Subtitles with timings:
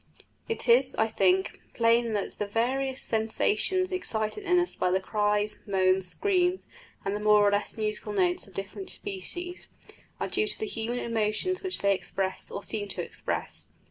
[0.49, 5.59] It is, I think, plain that the various sensations excited in us by the cries,
[5.67, 6.65] moans, screams,
[7.05, 9.67] and the more or less musical notes of different species,
[10.19, 13.67] are due to the human emotions which they express or seem to express.